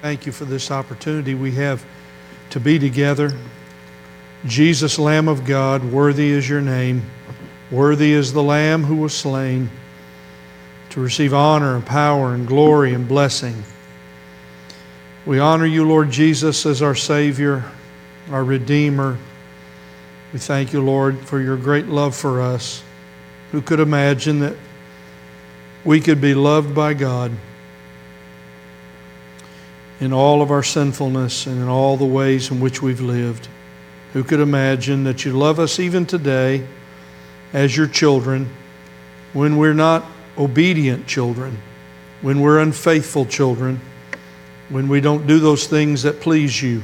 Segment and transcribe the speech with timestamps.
[0.00, 1.84] Thank you for this opportunity we have
[2.50, 3.32] to be together.
[4.46, 7.02] Jesus, Lamb of God, worthy is your name.
[7.72, 9.68] Worthy is the Lamb who was slain
[10.90, 13.64] to receive honor and power and glory and blessing.
[15.26, 17.64] We honor you, Lord Jesus, as our Savior,
[18.30, 19.18] our Redeemer.
[20.32, 22.84] We thank you, Lord, for your great love for us.
[23.50, 24.54] Who could imagine that
[25.84, 27.32] we could be loved by God
[30.00, 33.48] in all of our sinfulness and in all the ways in which we've lived?
[34.12, 36.66] Who could imagine that you love us even today
[37.52, 38.48] as your children
[39.32, 40.04] when we're not
[40.36, 41.58] obedient children,
[42.22, 43.80] when we're unfaithful children,
[44.68, 46.82] when we don't do those things that please you?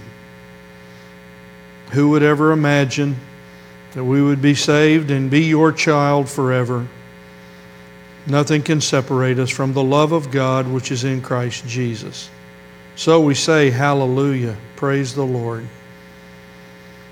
[1.92, 3.16] Who would ever imagine
[3.92, 6.86] that we would be saved and be your child forever?
[8.26, 12.30] Nothing can separate us from the love of God which is in Christ Jesus.
[12.96, 14.56] So we say, Hallelujah.
[14.76, 15.66] Praise the Lord.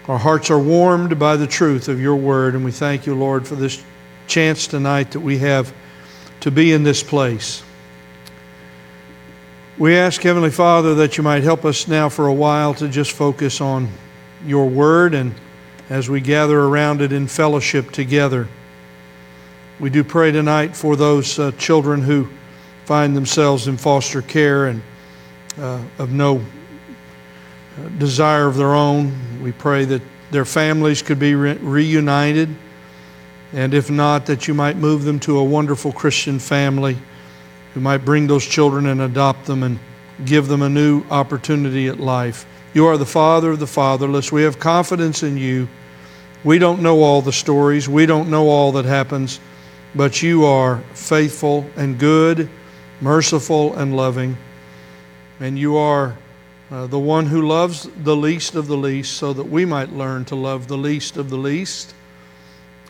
[0.09, 3.47] Our hearts are warmed by the truth of your word, and we thank you, Lord,
[3.47, 3.83] for this
[4.27, 5.73] chance tonight that we have
[6.41, 7.63] to be in this place.
[9.79, 13.13] We ask, Heavenly Father, that you might help us now for a while to just
[13.13, 13.89] focus on
[14.45, 15.35] your word and
[15.89, 18.49] as we gather around it in fellowship together.
[19.81, 22.29] We do pray tonight for those uh, children who
[22.85, 24.83] find themselves in foster care and
[25.59, 26.41] uh, of no
[27.99, 29.43] desire of their own.
[29.43, 32.55] We pray that their families could be re- reunited,
[33.53, 36.97] and if not, that you might move them to a wonderful Christian family
[37.75, 39.79] who might bring those children and adopt them and
[40.25, 42.47] give them a new opportunity at life.
[42.75, 44.33] You are the Father of the fatherless.
[44.33, 45.69] We have confidence in you.
[46.45, 49.39] We don't know all the stories, we don't know all that happens,
[49.95, 52.49] but you are faithful and good,
[53.01, 54.37] merciful and loving,
[55.43, 56.17] and you are
[56.71, 60.25] uh, the one who loves the least of the least, so that we might learn
[60.27, 61.97] to love the least of the least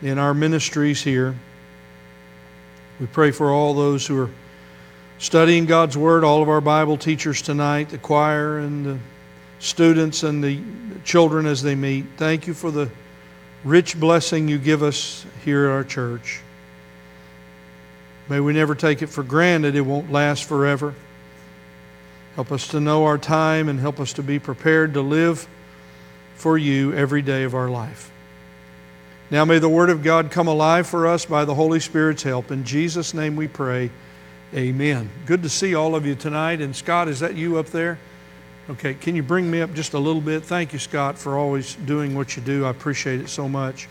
[0.03, 1.35] in our ministries here.
[2.99, 4.29] We pray for all those who are
[5.17, 8.99] studying God's Word, all of our Bible teachers tonight, the choir and the
[9.57, 10.61] students and the
[11.03, 12.05] children as they meet.
[12.17, 12.87] Thank you for the
[13.63, 16.39] rich blessing you give us here at our church.
[18.29, 20.93] May we never take it for granted, it won't last forever.
[22.35, 25.47] Help us to know our time and help us to be prepared to live
[26.35, 28.11] for you every day of our life.
[29.29, 32.51] Now may the Word of God come alive for us by the Holy Spirit's help.
[32.51, 33.91] In Jesus' name we pray.
[34.53, 35.09] Amen.
[35.25, 36.61] Good to see all of you tonight.
[36.61, 37.97] And Scott, is that you up there?
[38.69, 40.43] Okay, can you bring me up just a little bit?
[40.43, 42.65] Thank you, Scott, for always doing what you do.
[42.65, 43.87] I appreciate it so much.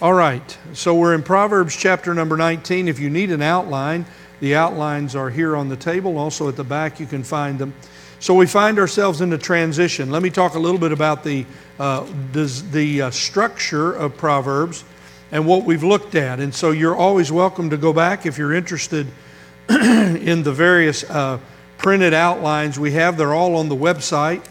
[0.00, 2.86] All right, so we're in Proverbs chapter number 19.
[2.86, 4.04] If you need an outline,
[4.40, 6.18] the outlines are here on the table.
[6.18, 7.74] Also at the back, you can find them.
[8.18, 10.10] So we find ourselves in a transition.
[10.10, 11.44] Let me talk a little bit about the,
[11.78, 14.84] uh, the uh, structure of Proverbs
[15.32, 16.40] and what we've looked at.
[16.40, 19.06] And so you're always welcome to go back if you're interested
[19.68, 21.38] in the various uh,
[21.78, 23.16] printed outlines we have.
[23.16, 24.44] They're all on the website.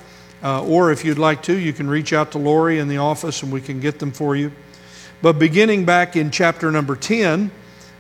[0.44, 3.42] Uh, or if you'd like to, you can reach out to Lori in the office
[3.42, 4.52] and we can get them for you.
[5.22, 7.50] But beginning back in chapter number 10,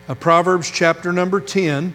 [0.07, 1.93] uh, Proverbs chapter number 10,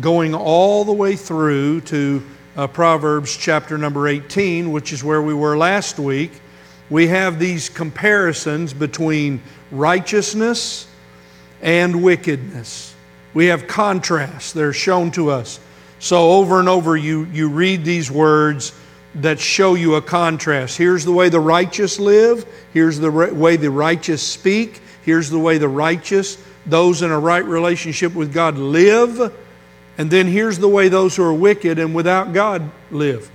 [0.00, 2.22] going all the way through to
[2.56, 6.32] uh, Proverbs chapter number 18, which is where we were last week,
[6.90, 9.40] we have these comparisons between
[9.70, 10.86] righteousness
[11.62, 12.94] and wickedness.
[13.32, 15.60] We have contrasts, they're shown to us.
[16.00, 18.74] So, over and over, you, you read these words
[19.14, 20.76] that show you a contrast.
[20.76, 25.58] Here's the way the righteous live, here's the way the righteous speak, here's the way
[25.58, 26.36] the righteous
[26.66, 29.32] those in a right relationship with God live,
[29.98, 33.30] and then here's the way those who are wicked and without God live.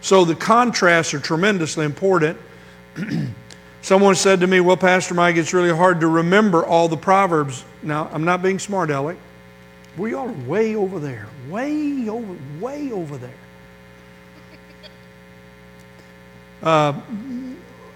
[0.00, 2.38] So the contrasts are tremendously important.
[3.82, 7.64] Someone said to me, Well, Pastor Mike, it's really hard to remember all the Proverbs.
[7.82, 9.16] Now, I'm not being smart, Alec.
[9.96, 13.30] We are way over there, way over, way over there.
[16.62, 17.00] Uh,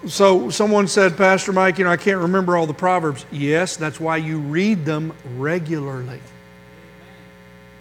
[0.07, 3.25] so someone said, Pastor Mike, you know, I can't remember all the Proverbs.
[3.31, 6.21] Yes, that's why you read them regularly.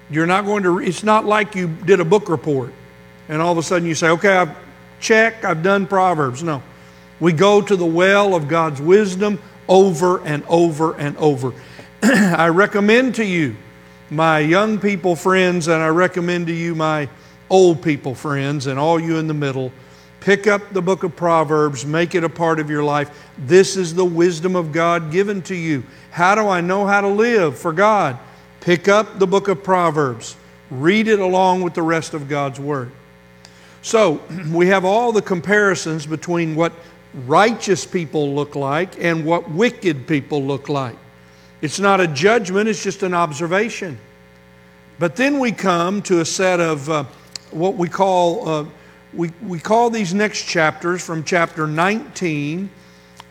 [0.09, 2.73] You're not going to, it's not like you did a book report
[3.29, 4.55] and all of a sudden you say, okay, I've
[4.99, 6.43] checked, I've done Proverbs.
[6.43, 6.61] No.
[7.19, 11.53] We go to the well of God's wisdom over and over and over.
[12.03, 13.55] I recommend to you,
[14.09, 17.07] my young people friends, and I recommend to you, my
[17.49, 19.71] old people friends, and all you in the middle,
[20.23, 23.29] Pick up the book of Proverbs, make it a part of your life.
[23.37, 25.83] This is the wisdom of God given to you.
[26.11, 28.17] How do I know how to live for God?
[28.61, 30.37] Pick up the book of Proverbs,
[30.71, 32.89] read it along with the rest of God's Word.
[33.81, 36.71] So we have all the comparisons between what
[37.25, 40.95] righteous people look like and what wicked people look like.
[41.61, 43.99] It's not a judgment, it's just an observation.
[44.99, 47.03] But then we come to a set of uh,
[47.51, 48.65] what we call, uh,
[49.15, 52.69] we, we call these next chapters from chapter 19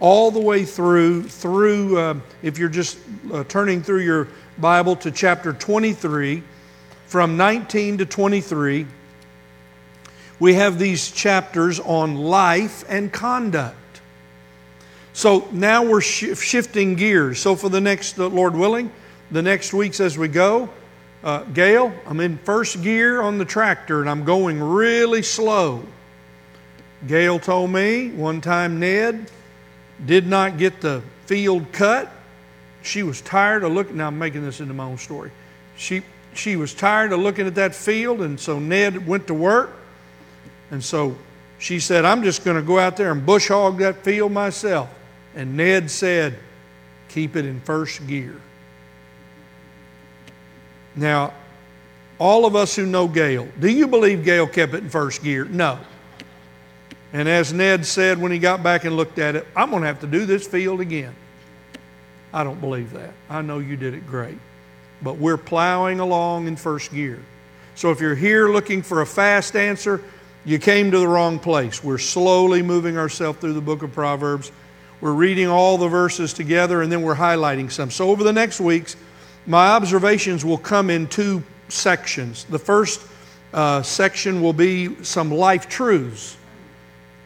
[0.00, 2.99] all the way through, through uh, if you're just
[3.32, 6.43] uh, turning through your Bible to chapter 23,
[7.06, 8.87] from 19 to 23
[10.43, 13.76] we have these chapters on life and conduct.
[15.12, 17.38] So now we're sh- shifting gears.
[17.38, 18.90] So for the next, uh, Lord willing,
[19.31, 20.69] the next weeks as we go,
[21.25, 25.85] uh, Gail, I'm in first gear on the tractor and I'm going really slow.
[27.07, 29.31] Gail told me one time Ned
[30.05, 32.11] did not get the field cut.
[32.83, 33.97] She was tired of looking.
[33.97, 35.31] Now I'm making this into my own story.
[35.77, 36.03] She
[36.35, 39.71] she was tired of looking at that field, and so Ned went to work
[40.73, 41.17] and so
[41.59, 44.89] she said, I'm just going to go out there and bush hog that field myself.
[45.37, 46.39] And Ned said,
[47.11, 48.41] Keep it in first gear.
[50.97, 51.33] Now,
[52.19, 55.44] all of us who know Gail, do you believe Gail kept it in first gear?
[55.44, 55.79] No.
[57.12, 59.89] And as Ned said when he got back and looked at it, I'm going to
[59.89, 61.15] have to do this field again.
[62.33, 63.12] I don't believe that.
[63.29, 64.39] I know you did it great.
[65.03, 67.21] But we're plowing along in first gear.
[67.75, 70.03] So if you're here looking for a fast answer,
[70.44, 71.85] you came to the wrong place.
[71.85, 74.50] We're slowly moving ourselves through the book of Proverbs.
[75.00, 77.91] We're reading all the verses together and then we're highlighting some.
[77.91, 78.97] So, over the next weeks,
[79.47, 82.44] my observations will come in two sections.
[82.44, 83.00] The first
[83.53, 86.37] uh, section will be some life truths,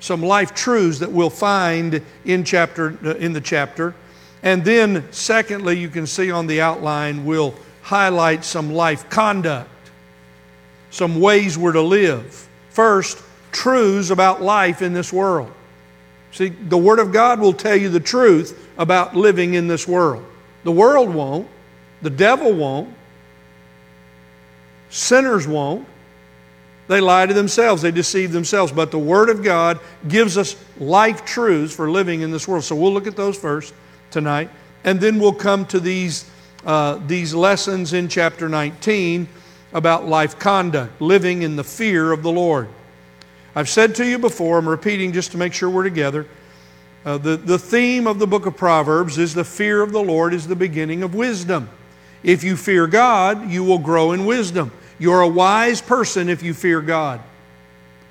[0.00, 3.94] some life truths that we'll find in chapter uh, in the chapter,
[4.42, 9.70] and then secondly, you can see on the outline we'll highlight some life conduct,
[10.90, 12.48] some ways we're to live.
[12.70, 13.22] First,
[13.52, 15.50] truths about life in this world.
[16.32, 20.24] See, the Word of God will tell you the truth about living in this world.
[20.64, 21.48] The world won't,
[22.02, 22.92] the devil won't,
[24.90, 25.86] sinners won't.
[26.88, 28.70] They lie to themselves, they deceive themselves.
[28.70, 32.64] But the Word of God gives us life truths for living in this world.
[32.64, 33.74] So we'll look at those first
[34.10, 34.50] tonight.
[34.84, 36.30] And then we'll come to these,
[36.64, 39.26] uh, these lessons in chapter 19
[39.72, 42.68] about life conduct, living in the fear of the Lord.
[43.56, 46.26] I've said to you before, I'm repeating just to make sure we're together.
[47.04, 50.34] Uh, the, the theme of the book of Proverbs is the fear of the Lord
[50.34, 51.68] is the beginning of wisdom.
[52.22, 54.72] If you fear God, you will grow in wisdom.
[54.98, 57.20] You're a wise person if you fear God.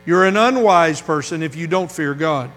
[0.06, 2.52] You're an unwise person if you don't fear God.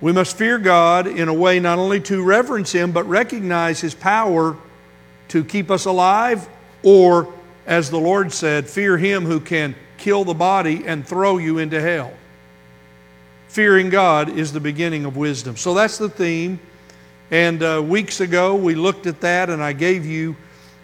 [0.00, 3.94] We must fear God in a way not only to reverence Him, but recognize His
[3.94, 4.56] power
[5.28, 6.48] to keep us alive
[6.82, 7.32] or
[7.66, 11.80] as the Lord said, fear him who can kill the body and throw you into
[11.80, 12.12] hell.
[13.48, 15.56] Fearing God is the beginning of wisdom.
[15.56, 16.60] So that's the theme.
[17.30, 20.36] And uh, weeks ago, we looked at that, and I gave you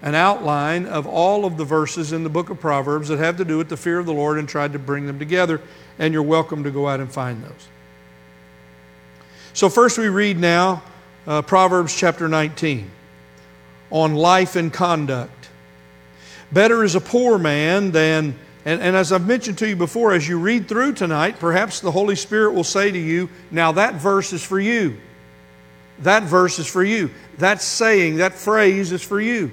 [0.03, 3.44] an outline of all of the verses in the book of Proverbs that have to
[3.44, 5.61] do with the fear of the Lord and tried to bring them together.
[5.99, 7.69] And you're welcome to go out and find those.
[9.55, 10.83] So, first, we read now
[11.27, 12.91] uh, Proverbs chapter 19
[13.91, 15.50] on life and conduct.
[16.50, 18.35] Better is a poor man than,
[18.65, 21.93] and, and as I've mentioned to you before, as you read through tonight, perhaps the
[21.93, 24.99] Holy Spirit will say to you, now that verse is for you.
[26.01, 27.11] That verse is for you.
[27.39, 29.51] That saying, that phrase is for you.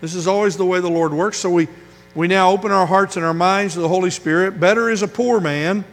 [0.00, 1.38] This is always the way the Lord works.
[1.38, 1.68] So we,
[2.14, 4.58] we now open our hearts and our minds to the Holy Spirit.
[4.58, 5.84] Better is a poor man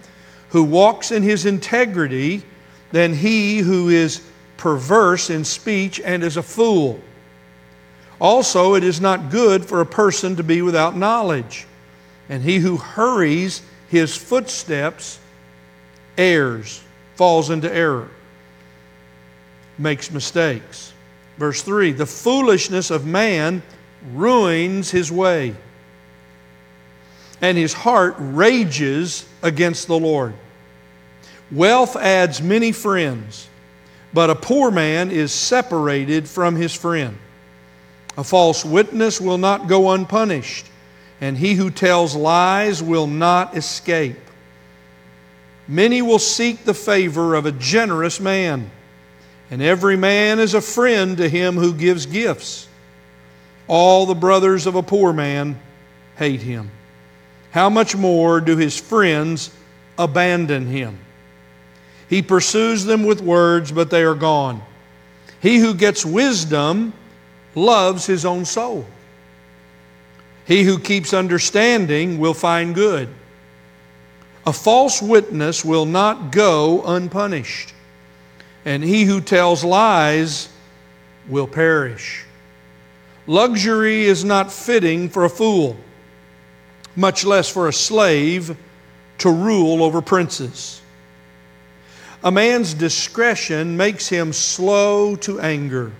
[0.49, 2.43] who walks in his integrity
[2.91, 4.21] than he who is
[4.57, 6.99] perverse in speech and is a fool.
[8.19, 11.65] Also, it is not good for a person to be without knowledge.
[12.27, 15.19] And he who hurries his footsteps
[16.17, 16.83] errs,
[17.15, 18.09] falls into error,
[19.79, 20.93] makes mistakes.
[21.37, 23.63] Verse 3 The foolishness of man
[24.13, 25.55] ruins his way,
[27.41, 30.33] and his heart rages against the Lord.
[31.51, 33.47] Wealth adds many friends,
[34.13, 37.17] but a poor man is separated from his friend.
[38.17, 40.65] A false witness will not go unpunished,
[41.21, 44.17] and he who tells lies will not escape.
[45.67, 48.69] Many will seek the favor of a generous man,
[49.51, 52.67] and every man is a friend to him who gives gifts.
[53.67, 55.59] All the brothers of a poor man
[56.17, 56.71] hate him.
[57.51, 59.51] How much more do his friends
[59.97, 60.99] abandon him?
[62.09, 64.61] He pursues them with words, but they are gone.
[65.41, 66.93] He who gets wisdom
[67.55, 68.85] loves his own soul.
[70.45, 73.09] He who keeps understanding will find good.
[74.47, 77.73] A false witness will not go unpunished,
[78.69, 80.47] and he who tells lies
[81.27, 82.23] will perish.
[83.25, 85.75] Luxury is not fitting for a fool,
[86.95, 88.55] much less for a slave
[89.17, 90.83] to rule over princes.
[92.23, 95.91] A man's discretion makes him slow to anger,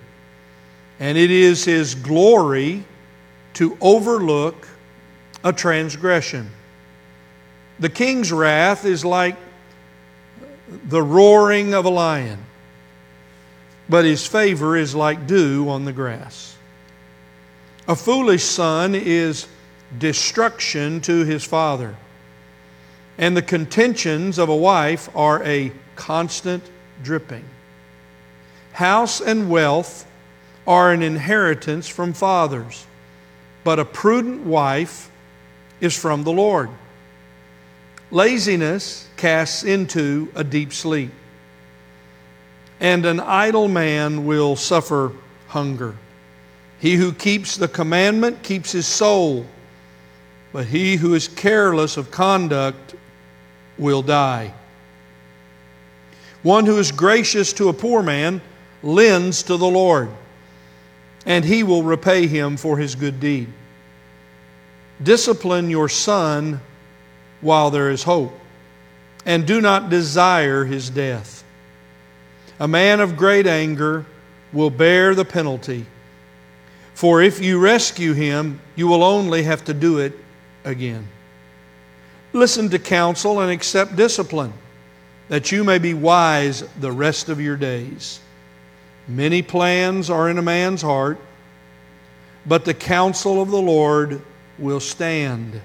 [1.00, 2.84] and it is his glory
[3.54, 4.68] to overlook
[5.42, 6.48] a transgression.
[7.80, 9.34] The king's wrath is like
[10.84, 12.46] the roaring of a lion,
[13.90, 16.56] but his favor is like dew on the grass.
[17.88, 19.48] A foolish son is
[19.98, 21.96] destruction to his father,
[23.18, 26.62] and the contentions of a wife are a constant
[27.02, 27.44] dripping.
[28.72, 30.06] House and wealth
[30.68, 32.86] are an inheritance from fathers,
[33.64, 35.10] but a prudent wife
[35.80, 36.70] is from the Lord.
[38.12, 41.10] Laziness casts into a deep sleep,
[42.80, 45.12] and an idle man will suffer
[45.48, 45.94] hunger.
[46.80, 49.44] He who keeps the commandment keeps his soul,
[50.52, 52.94] but he who is careless of conduct
[53.76, 54.54] will die.
[56.42, 58.40] One who is gracious to a poor man
[58.82, 60.08] lends to the Lord,
[61.26, 63.52] and he will repay him for his good deed.
[65.02, 66.62] Discipline your son
[67.42, 68.32] while there is hope,
[69.26, 71.39] and do not desire his death.
[72.60, 74.04] A man of great anger
[74.52, 75.86] will bear the penalty,
[76.92, 80.12] for if you rescue him, you will only have to do it
[80.64, 81.08] again.
[82.34, 84.52] Listen to counsel and accept discipline
[85.28, 88.20] that you may be wise the rest of your days.
[89.08, 91.18] Many plans are in a man's heart,
[92.44, 94.20] but the counsel of the Lord
[94.58, 95.60] will stand.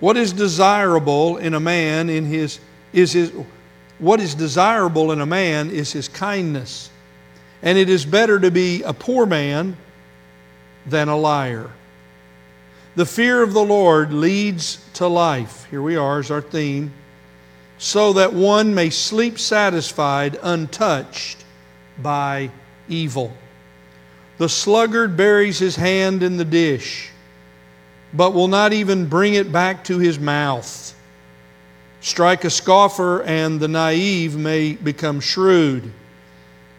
[0.00, 2.60] What is desirable in a man in his
[2.92, 3.32] is his
[4.02, 6.90] what is desirable in a man is his kindness.
[7.62, 9.76] And it is better to be a poor man
[10.84, 11.70] than a liar.
[12.96, 15.66] The fear of the Lord leads to life.
[15.70, 16.92] Here we are as our theme
[17.78, 21.44] so that one may sleep satisfied, untouched
[21.98, 22.50] by
[22.88, 23.32] evil.
[24.38, 27.10] The sluggard buries his hand in the dish,
[28.12, 30.92] but will not even bring it back to his mouth.
[32.02, 35.92] Strike a scoffer, and the naive may become shrewd.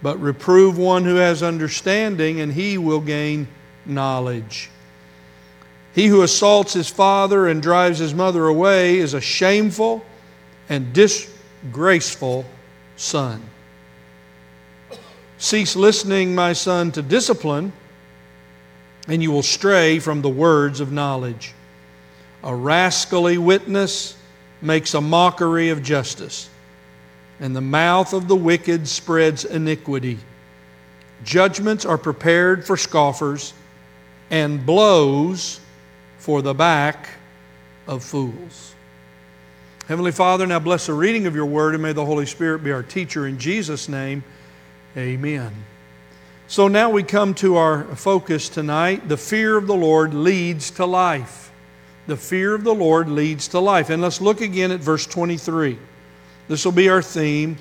[0.02, 3.48] But reprove one who has understanding, and he will gain
[3.86, 4.70] knowledge.
[5.96, 10.04] He who assaults his father and drives his mother away is a shameful
[10.68, 12.46] and disgraceful
[12.98, 13.42] son.
[15.38, 17.72] Cease listening, my son, to discipline,
[19.08, 21.54] and you will stray from the words of knowledge.
[22.44, 24.18] A rascally witness
[24.64, 26.50] makes a mockery of justice,
[27.40, 30.18] and the mouth of the wicked spreads iniquity.
[31.24, 33.54] Judgments are prepared for scoffers,
[34.30, 35.60] and blows
[36.18, 37.08] for the back
[37.88, 38.74] of fools.
[39.88, 42.72] Heavenly Father, now bless the reading of your word, and may the Holy Spirit be
[42.72, 43.28] our teacher.
[43.28, 44.24] In Jesus' name,
[44.96, 45.52] amen.
[46.48, 49.10] So now we come to our focus tonight.
[49.10, 51.52] The fear of the Lord leads to life.
[52.08, 53.90] The fear of the Lord leads to life.
[53.90, 55.78] And let's look again at verse 23.
[56.48, 57.58] This will be our theme.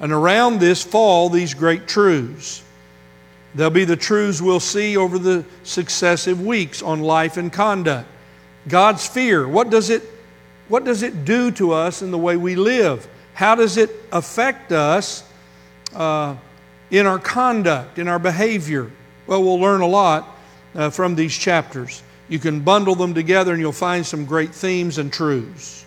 [0.00, 2.62] And around this fall these great truths.
[3.54, 8.08] They'll be the truths we'll see over the successive weeks on life and conduct.
[8.66, 9.46] God's fear.
[9.46, 10.02] What does it
[10.68, 13.06] what does it do to us in the way we live?
[13.34, 15.22] How does it affect us
[15.94, 16.36] uh,
[16.90, 18.90] in our conduct, in our behavior?
[19.26, 20.38] Well, we'll learn a lot
[20.74, 22.02] uh, from these chapters.
[22.28, 25.84] You can bundle them together and you'll find some great themes and truths.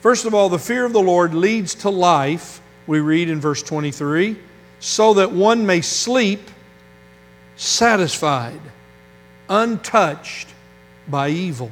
[0.00, 3.62] First of all, the fear of the Lord leads to life, we read in verse
[3.62, 4.36] 23,
[4.80, 6.50] so that one may sleep
[7.56, 8.60] satisfied,
[9.48, 10.48] untouched
[11.06, 11.70] by evil.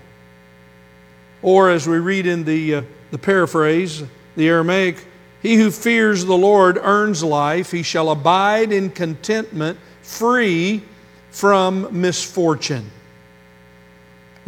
[1.43, 4.05] Or, as we read in the, uh, the paraphrase,
[4.37, 5.05] the Aramaic,
[5.43, 7.71] he who fears the Lord earns life.
[7.71, 10.83] He shall abide in contentment, free
[11.31, 12.91] from misfortune.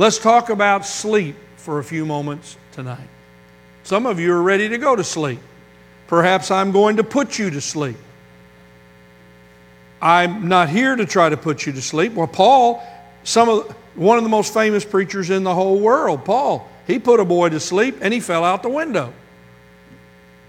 [0.02, 3.06] Let's talk about sleep for a few moments tonight.
[3.84, 5.38] Some of you are ready to go to sleep.
[6.08, 7.96] Perhaps I'm going to put you to sleep.
[10.00, 12.14] I'm not here to try to put you to sleep.
[12.14, 12.82] Well, Paul,
[13.22, 17.20] some of, one of the most famous preachers in the whole world, Paul, he put
[17.20, 19.14] a boy to sleep and he fell out the window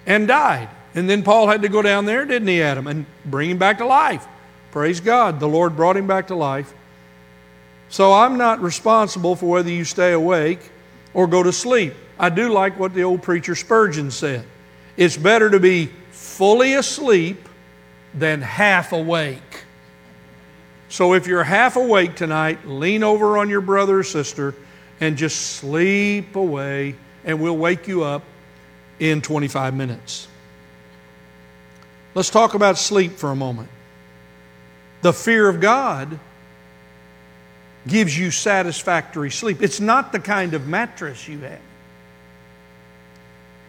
[0.07, 0.67] and died.
[0.95, 3.77] And then Paul had to go down there, didn't he, Adam, and bring him back
[3.77, 4.25] to life.
[4.71, 5.39] Praise God.
[5.39, 6.73] The Lord brought him back to life.
[7.93, 10.71] So I'm not responsible for whether you stay awake
[11.13, 11.93] or go to sleep.
[12.17, 14.47] I do like what the old preacher Spurgeon said.
[14.97, 17.47] It's better to be fully asleep
[18.15, 19.65] than half awake.
[20.89, 24.55] So if you're half awake tonight, lean over on your brother or sister
[24.99, 28.23] and just sleep away, and we'll wake you up
[28.99, 30.27] in 25 minutes.
[32.15, 33.69] Let's talk about sleep for a moment.
[35.03, 36.19] The fear of God
[37.87, 39.61] gives you satisfactory sleep.
[39.61, 41.59] It's not the kind of mattress you have.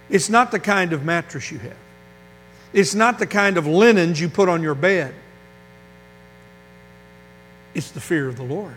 [0.08, 1.76] It's not the kind of mattress you have.
[2.72, 5.14] It's not the kind of linens you put on your bed.
[7.74, 8.74] It's the fear of the Lord.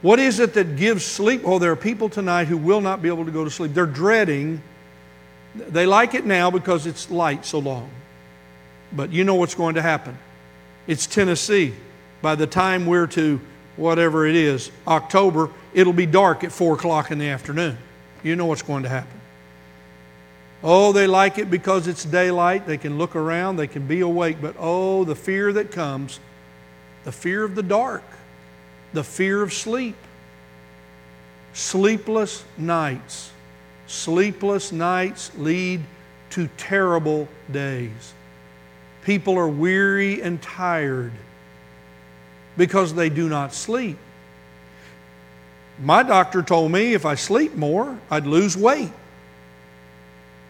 [0.00, 1.42] What is it that gives sleep?
[1.44, 3.72] Oh, there are people tonight who will not be able to go to sleep.
[3.72, 4.62] They're dreading.
[5.54, 7.88] They like it now because it's light so long.
[8.92, 10.18] But you know what's going to happen.
[10.86, 11.74] It's Tennessee.
[12.20, 13.40] By the time we're to
[13.76, 17.78] whatever it is, October, it'll be dark at 4 o'clock in the afternoon.
[18.22, 19.20] You know what's going to happen.
[20.62, 22.66] Oh, they like it because it's daylight.
[22.66, 24.36] They can look around, they can be awake.
[24.40, 26.20] But oh, the fear that comes
[27.04, 28.04] the fear of the dark,
[28.92, 29.96] the fear of sleep.
[31.52, 33.32] Sleepless nights.
[33.86, 35.80] Sleepless nights lead
[36.30, 38.14] to terrible days.
[39.04, 41.12] People are weary and tired
[42.56, 43.98] because they do not sleep.
[45.80, 48.92] My doctor told me if I sleep more, I'd lose weight.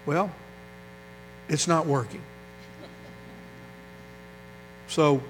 [0.04, 0.30] Well,
[1.48, 2.22] it's not working.
[4.88, 5.22] So,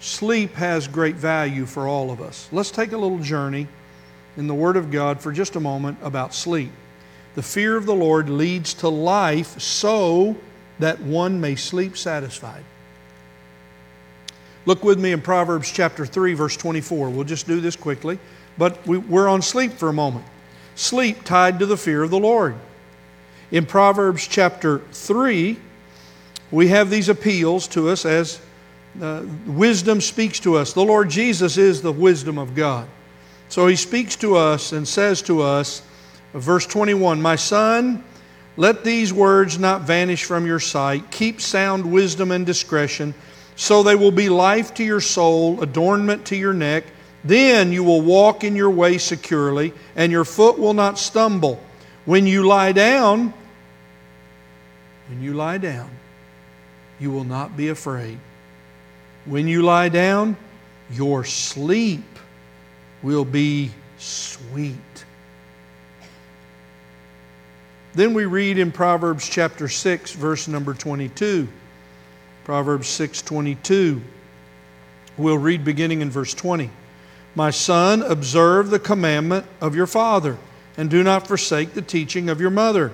[0.00, 2.48] sleep has great value for all of us.
[2.52, 3.66] Let's take a little journey
[4.36, 6.70] in the Word of God for just a moment about sleep.
[7.34, 10.36] The fear of the Lord leads to life so
[10.80, 12.64] that one may sleep satisfied.
[14.66, 17.10] Look with me in Proverbs chapter 3, verse 24.
[17.10, 18.18] We'll just do this quickly,
[18.58, 20.24] but we, are on sleep for a moment.
[20.74, 22.54] Sleep tied to the fear of the Lord.
[23.50, 25.58] In Proverbs chapter 3,
[26.50, 28.40] we have these appeals to us as
[29.00, 30.72] uh, wisdom speaks to us.
[30.72, 32.88] The Lord Jesus is the wisdom of God.
[33.48, 35.82] So he speaks to us and says to us,
[36.34, 38.04] verse 21 My son,
[38.56, 41.10] let these words not vanish from your sight.
[41.10, 43.14] Keep sound wisdom and discretion,
[43.60, 46.82] so they will be life to your soul, adornment to your neck.
[47.22, 51.62] Then you will walk in your way securely, and your foot will not stumble.
[52.06, 53.34] When you lie down,
[55.10, 55.90] when you lie down,
[56.98, 58.18] you will not be afraid.
[59.26, 60.38] When you lie down,
[60.90, 62.18] your sleep
[63.02, 65.04] will be sweet.
[67.92, 71.46] Then we read in Proverbs chapter 6 verse number 22.
[72.44, 74.00] Proverbs 6:22.
[75.16, 76.70] We'll read beginning in verse 20.
[77.34, 80.38] My son, observe the commandment of your father
[80.76, 82.92] and do not forsake the teaching of your mother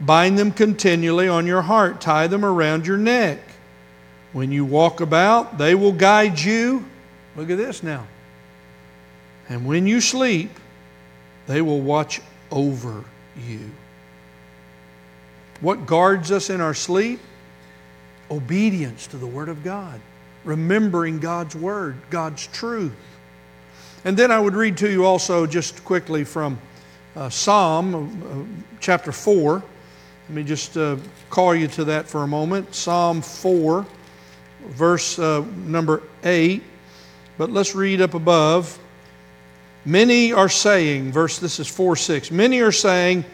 [0.00, 3.38] Bind them continually on your heart, tie them around your neck.
[4.32, 6.84] When you walk about, they will guide you.
[7.36, 8.06] Look at this now.
[9.48, 10.50] And when you sleep,
[11.46, 13.04] they will watch over
[13.46, 13.70] you.
[15.60, 17.18] What guards us in our sleep?
[18.30, 20.00] Obedience to the Word of God,
[20.44, 22.92] remembering God's Word, God's truth.
[24.04, 26.58] And then I would read to you also, just quickly, from
[27.16, 29.54] uh, Psalm uh, chapter 4.
[29.54, 30.96] Let me just uh,
[31.30, 32.74] call you to that for a moment.
[32.74, 33.86] Psalm 4,
[34.68, 36.62] verse uh, number 8.
[37.38, 38.78] But let's read up above.
[39.84, 42.30] Many are saying, verse this is 4 6.
[42.30, 43.24] Many are saying,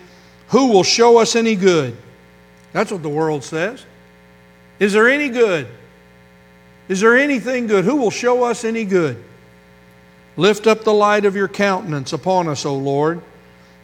[0.49, 1.97] Who will show us any good?
[2.73, 3.85] That's what the world says.
[4.79, 5.67] Is there any good?
[6.89, 7.85] Is there anything good?
[7.85, 9.23] Who will show us any good?
[10.37, 13.23] Lift up the light of your countenance upon us, O Lord.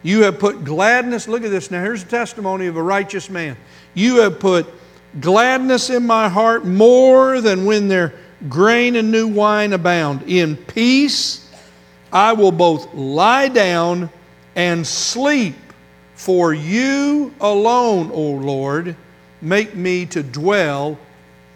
[0.03, 1.83] You have put gladness, look at this now.
[1.83, 3.57] Here's a testimony of a righteous man.
[3.94, 4.66] You have put
[5.20, 8.14] gladness in my heart more than when their
[8.48, 10.22] grain and new wine abound.
[10.26, 11.50] In peace
[12.12, 14.11] I will both lie down
[14.57, 15.55] and sleep,
[16.14, 18.96] for you alone, O Lord,
[19.40, 20.98] make me to dwell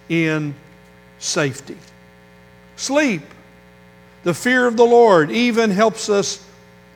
[0.09, 0.55] in
[1.19, 1.77] safety.
[2.77, 3.23] Sleep.
[4.23, 6.45] The fear of the Lord even helps us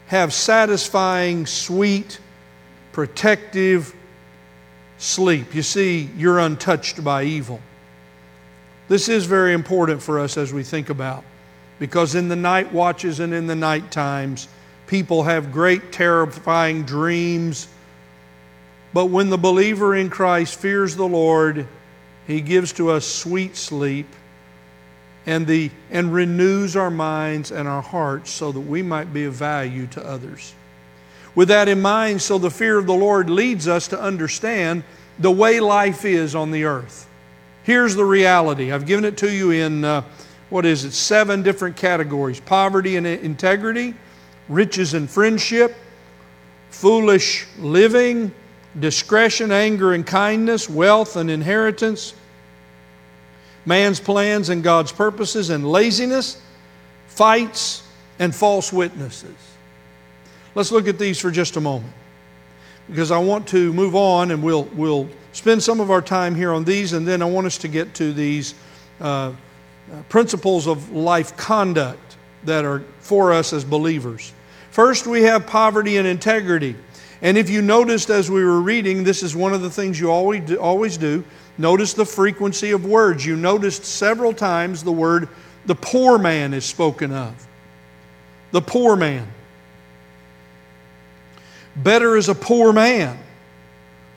[0.07, 2.19] have satisfying, sweet,
[2.93, 3.95] protective
[4.97, 5.55] sleep.
[5.55, 7.61] You see, you're untouched by evil.
[8.89, 11.25] This is very important for us as we think about
[11.79, 14.49] because in the night watches and in the night times,
[14.87, 17.69] people have great, terrifying dreams.
[18.93, 21.67] But when the believer in Christ fears the Lord,
[22.27, 24.07] he gives to us sweet sleep
[25.27, 29.35] and, the, and renews our minds and our hearts so that we might be of
[29.35, 30.55] value to others.
[31.35, 34.83] with that in mind, so the fear of the Lord leads us to understand
[35.19, 37.07] the way life is on the earth.
[37.63, 38.73] Here's the reality.
[38.73, 40.03] I've given it to you in, uh,
[40.49, 43.95] what is it, seven different categories poverty and integrity,
[44.49, 45.77] riches and friendship,
[46.71, 48.33] foolish living,
[48.79, 52.15] discretion, anger and kindness, wealth and inheritance,
[53.65, 56.41] man's plans and God's purposes, and laziness,
[57.07, 57.83] fights,
[58.19, 59.37] and false witnesses.
[60.55, 61.93] Let's look at these for just a moment
[62.89, 66.53] because I want to move on and we'll, we'll spend some of our time here
[66.53, 68.55] on these, and then I want us to get to these
[69.01, 69.33] uh,
[70.09, 74.33] principles of life conduct that are for us as believers.
[74.71, 76.77] First, we have poverty and integrity.
[77.21, 80.11] And if you noticed as we were reading, this is one of the things you
[80.11, 81.25] always do, always do.
[81.57, 83.27] Notice the frequency of words.
[83.27, 85.29] You noticed several times the word
[85.67, 87.47] the poor man is spoken of.
[88.53, 89.27] The poor man.
[91.77, 93.19] Better is a poor man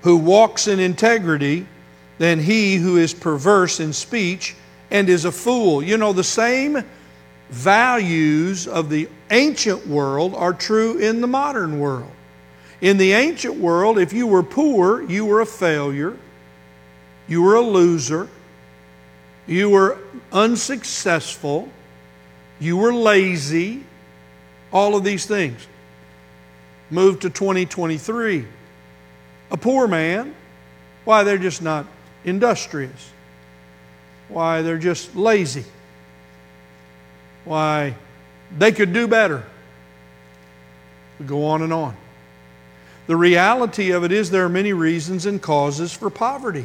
[0.04, 1.66] who walks in integrity
[2.20, 4.56] than he who is perverse in speech
[4.92, 5.84] and is a fool.
[5.84, 6.84] You know, the same
[7.50, 12.12] values of the ancient world are true in the modern world.
[12.82, 16.18] In the ancient world, if you were poor, you were a failure,
[17.28, 18.28] you were a loser,
[19.46, 20.00] you were
[20.32, 21.70] unsuccessful,
[22.60, 23.84] you were lazy,
[24.74, 25.68] all of these things.
[26.90, 28.46] Move to 2023.
[29.52, 30.34] A poor man,
[31.06, 31.86] why, they're just not
[32.26, 33.12] industrious.
[34.28, 35.66] Why, they're just lazy.
[37.46, 37.96] Why,
[38.58, 39.44] they could do better.
[41.20, 41.96] We go on and on.
[43.12, 46.64] The reality of it is there are many reasons and causes for poverty.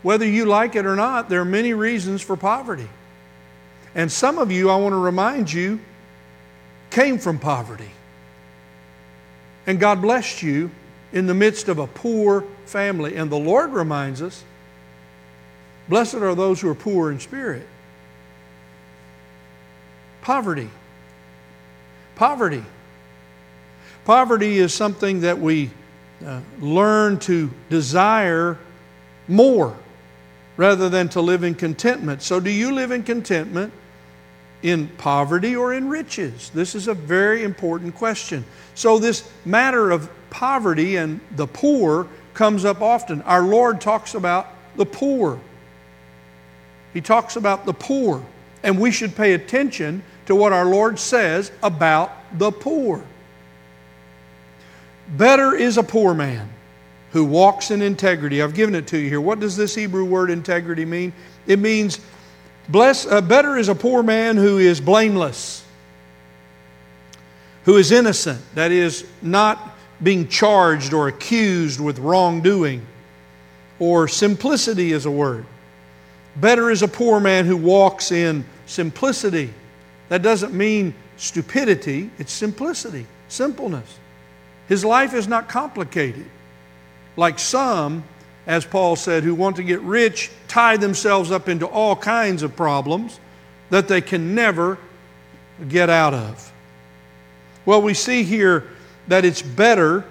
[0.00, 2.88] Whether you like it or not, there are many reasons for poverty.
[3.94, 5.78] And some of you, I want to remind you,
[6.88, 7.90] came from poverty.
[9.66, 10.70] And God blessed you
[11.12, 13.14] in the midst of a poor family.
[13.16, 14.42] And the Lord reminds us
[15.90, 17.66] blessed are those who are poor in spirit.
[20.22, 20.70] Poverty.
[22.16, 22.64] Poverty.
[24.04, 25.70] Poverty is something that we
[26.24, 28.58] uh, learn to desire
[29.28, 29.76] more
[30.56, 32.22] rather than to live in contentment.
[32.22, 33.72] So, do you live in contentment
[34.62, 36.50] in poverty or in riches?
[36.50, 38.44] This is a very important question.
[38.74, 43.22] So, this matter of poverty and the poor comes up often.
[43.22, 45.40] Our Lord talks about the poor.
[46.92, 48.24] He talks about the poor,
[48.62, 53.02] and we should pay attention to what our Lord says about the poor.
[55.12, 56.48] Better is a poor man
[57.12, 58.40] who walks in integrity.
[58.40, 59.20] I've given it to you here.
[59.20, 61.12] What does this Hebrew word integrity mean?
[61.46, 62.00] It means
[62.68, 65.64] bless, uh, better is a poor man who is blameless,
[67.64, 72.84] who is innocent, that is, not being charged or accused with wrongdoing,
[73.78, 75.44] or simplicity is a word.
[76.36, 79.52] Better is a poor man who walks in simplicity.
[80.08, 83.98] That doesn't mean stupidity, it's simplicity, simpleness.
[84.72, 86.24] His life is not complicated.
[87.18, 88.04] Like some,
[88.46, 92.56] as Paul said, who want to get rich, tie themselves up into all kinds of
[92.56, 93.20] problems
[93.68, 94.78] that they can never
[95.68, 96.50] get out of.
[97.66, 98.66] Well, we see here
[99.08, 100.06] that it's better,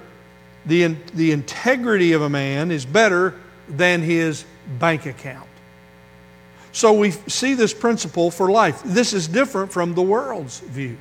[0.68, 3.34] the, the integrity of a man is better
[3.68, 4.46] than his
[4.78, 5.50] bank account.
[6.72, 8.84] So we see this principle for life.
[8.86, 10.98] This is different from the world's view.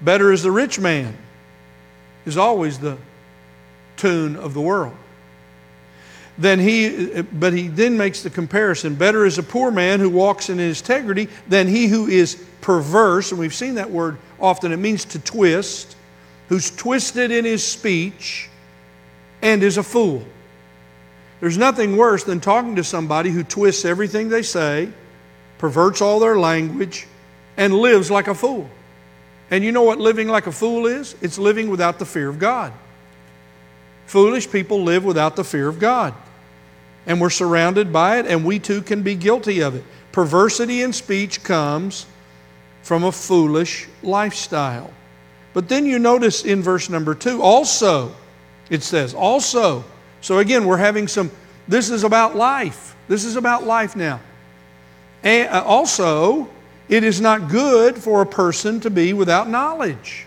[0.00, 1.18] Better is the rich man
[2.26, 2.96] is always the
[3.96, 4.94] tune of the world.
[6.36, 10.50] Then he, but he then makes the comparison better is a poor man who walks
[10.50, 15.04] in integrity than he who is perverse, and we've seen that word often, it means
[15.06, 15.96] to twist,
[16.48, 18.48] who's twisted in his speech
[19.42, 20.24] and is a fool.
[21.40, 24.88] There's nothing worse than talking to somebody who twists everything they say,
[25.58, 27.06] perverts all their language,
[27.56, 28.68] and lives like a fool.
[29.50, 31.14] And you know what living like a fool is?
[31.20, 32.72] It's living without the fear of God.
[34.06, 36.14] Foolish people live without the fear of God.
[37.06, 39.84] And we're surrounded by it, and we too can be guilty of it.
[40.12, 42.06] Perversity in speech comes
[42.82, 44.90] from a foolish lifestyle.
[45.52, 48.14] But then you notice in verse number two, also,
[48.70, 49.84] it says, also.
[50.20, 51.30] So again, we're having some,
[51.68, 52.96] this is about life.
[53.08, 54.20] This is about life now.
[55.22, 56.48] And uh, also,
[56.88, 60.26] it is not good for a person to be without knowledge.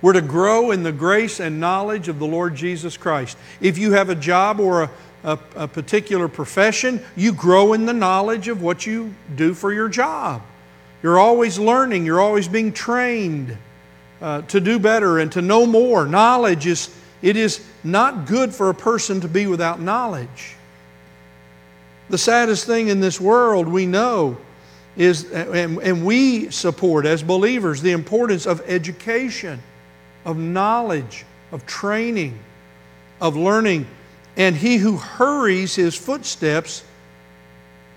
[0.00, 3.38] We're to grow in the grace and knowledge of the Lord Jesus Christ.
[3.60, 4.90] If you have a job or a,
[5.24, 9.88] a, a, particular profession, you grow in the knowledge of what you do for your
[9.88, 10.42] job.
[11.02, 13.56] You're always learning, you're always being trained
[14.20, 16.06] uh, to do better and to know more.
[16.06, 20.56] Knowledge is, it is not good for a person to be without knowledge.
[22.10, 24.36] The saddest thing in this world we know
[24.96, 29.60] is, and, and we support as believers, the importance of education,
[30.24, 32.38] of knowledge, of training,
[33.20, 33.86] of learning.
[34.36, 36.84] And he who hurries his footsteps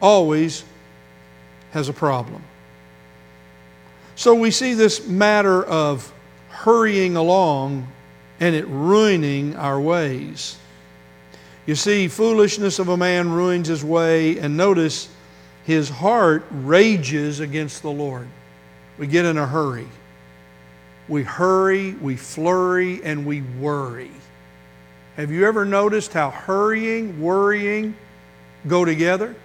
[0.01, 0.63] always
[1.71, 2.43] has a problem.
[4.15, 6.11] So we see this matter of
[6.49, 7.87] hurrying along
[8.39, 10.57] and it ruining our ways.
[11.65, 15.09] You see, foolishness of a man ruins his way, and notice
[15.67, 18.25] his heart rages against the Lord.
[18.97, 19.89] We get in a hurry.
[21.09, 24.11] We hurry, we flurry, and we worry.
[25.17, 27.95] Have you ever noticed how hurrying, worrying
[28.65, 29.35] go together?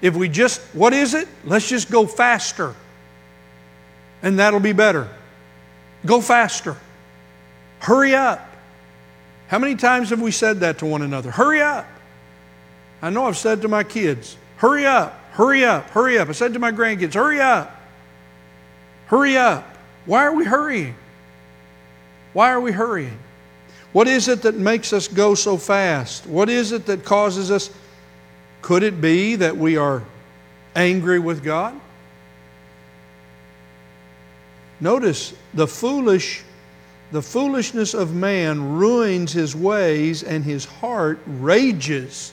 [0.00, 1.28] If we just, what is it?
[1.44, 2.74] Let's just go faster.
[4.22, 5.10] And that'll be better.
[6.06, 6.74] Go faster.
[7.80, 8.48] Hurry up.
[9.48, 11.30] How many times have we said that to one another?
[11.30, 11.86] Hurry up.
[13.02, 16.28] I know I've said to my kids, hurry up, hurry up, hurry up.
[16.28, 17.76] I said to my grandkids, hurry up.
[19.06, 19.66] Hurry up.
[20.06, 20.94] Why are we hurrying?
[22.32, 23.18] Why are we hurrying?
[23.92, 26.28] What is it that makes us go so fast?
[26.28, 27.70] What is it that causes us
[28.62, 30.04] could it be that we are
[30.76, 31.74] angry with God?
[34.78, 36.44] Notice the foolish
[37.10, 42.32] the foolishness of man ruins his ways and his heart rages.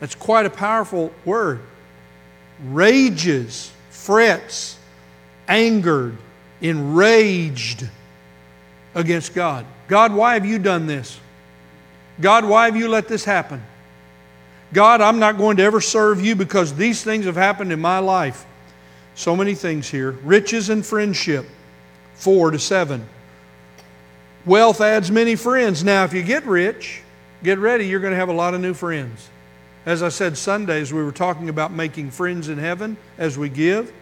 [0.00, 1.60] That's quite a powerful word.
[2.64, 4.78] Rages, frets,
[5.46, 6.16] angered,
[6.60, 7.86] enraged
[8.94, 9.64] against God.
[9.88, 11.18] God, why have you done this?
[12.20, 13.62] God, why have you let this happen?
[14.72, 17.98] God, I'm not going to ever serve you because these things have happened in my
[17.98, 18.46] life.
[19.14, 20.12] So many things here.
[20.22, 21.46] Riches and friendship,
[22.14, 23.06] 4 to 7.
[24.46, 25.84] Wealth adds many friends.
[25.84, 27.02] Now, if you get rich,
[27.42, 29.28] get ready, you're going to have a lot of new friends.
[29.86, 33.92] As I said Sundays, we were talking about making friends in heaven as we give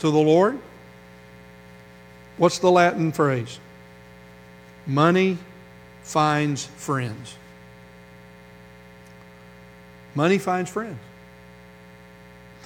[0.00, 0.58] to the Lord.
[2.36, 3.58] What's the Latin phrase?
[4.86, 5.38] Money
[6.02, 7.36] finds friends.
[10.14, 10.98] Money finds friends.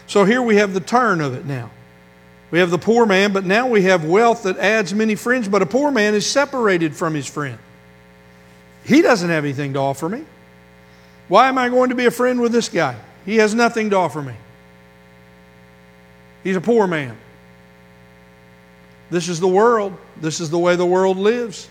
[0.07, 1.71] So here we have the turn of it now.
[2.51, 5.63] We have the poor man, but now we have wealth that adds many friends, but
[5.63, 7.59] a poor man is separated from his friend.
[8.85, 10.25] He doesn't have anything to offer me.
[11.29, 12.97] Why am I going to be a friend with this guy?
[13.25, 14.35] He has nothing to offer me.
[16.43, 17.17] He's a poor man.
[19.11, 19.97] This is the world.
[20.21, 21.69] This is the way the world lives.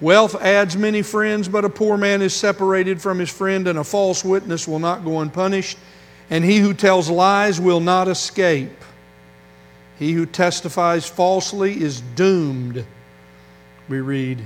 [0.00, 3.84] Wealth adds many friends, but a poor man is separated from his friend, and a
[3.84, 5.78] false witness will not go unpunished,
[6.28, 8.82] and he who tells lies will not escape.
[9.98, 12.84] He who testifies falsely is doomed,
[13.88, 14.42] we read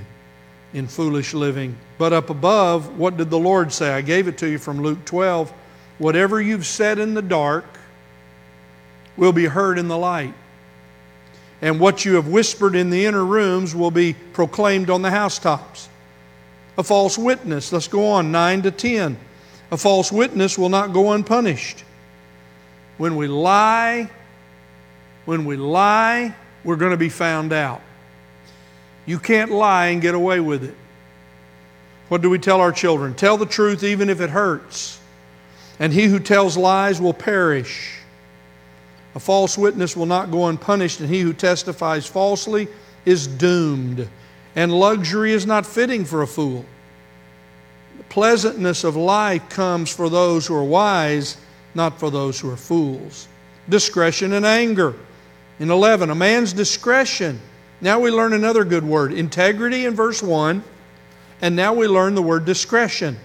[0.73, 1.75] in foolish living.
[2.01, 3.91] But up above, what did the Lord say?
[3.91, 5.53] I gave it to you from Luke 12.
[5.99, 7.63] Whatever you've said in the dark
[9.15, 10.33] will be heard in the light.
[11.61, 15.89] And what you have whispered in the inner rooms will be proclaimed on the housetops.
[16.75, 19.15] A false witness, let's go on, 9 to 10.
[19.69, 21.83] A false witness will not go unpunished.
[22.97, 24.09] When we lie,
[25.25, 26.33] when we lie,
[26.63, 27.83] we're going to be found out.
[29.05, 30.75] You can't lie and get away with it.
[32.11, 33.13] What do we tell our children?
[33.13, 34.99] Tell the truth even if it hurts.
[35.79, 37.99] And he who tells lies will perish.
[39.15, 42.67] A false witness will not go unpunished, and he who testifies falsely
[43.05, 44.09] is doomed.
[44.57, 46.65] And luxury is not fitting for a fool.
[47.95, 51.37] The pleasantness of life comes for those who are wise,
[51.75, 53.29] not for those who are fools.
[53.69, 54.95] Discretion and anger.
[55.59, 57.39] In 11, a man's discretion.
[57.79, 60.61] Now we learn another good word integrity in verse 1,
[61.41, 63.17] and now we learn the word discretion.